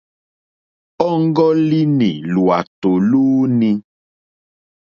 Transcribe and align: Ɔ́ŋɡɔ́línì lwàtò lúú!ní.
Ɔ́ŋɡɔ́línì 1.09 2.09
lwàtò 2.33 2.89
lúú!ní. 3.09 3.69